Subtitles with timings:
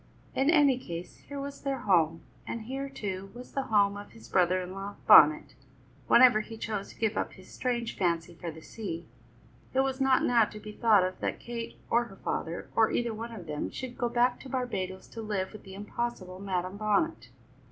[0.33, 4.27] In any case, here was their home; and here, too, was the home of his
[4.27, 5.53] brother in law, Bonnet,
[6.07, 9.05] whenever he chose to give up his strange fancy for the sea.
[9.75, 13.13] It was not now to be thought of that Kate or her father, or either
[13.13, 17.29] one of them, should go back to Barbadoes to live with the impossible Madam Bonnet.